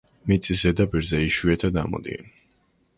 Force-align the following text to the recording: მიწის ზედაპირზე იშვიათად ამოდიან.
მიწის 0.29 0.63
ზედაპირზე 0.63 1.21
იშვიათად 1.27 1.81
ამოდიან. 1.85 2.37